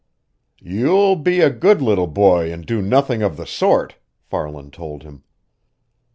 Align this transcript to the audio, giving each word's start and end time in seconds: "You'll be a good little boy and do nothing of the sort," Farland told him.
"You'll 0.63 1.15
be 1.15 1.41
a 1.41 1.51
good 1.51 1.79
little 1.79 2.07
boy 2.07 2.51
and 2.51 2.65
do 2.65 2.81
nothing 2.81 3.21
of 3.21 3.37
the 3.37 3.45
sort," 3.45 3.97
Farland 4.29 4.73
told 4.73 5.03
him. 5.03 5.21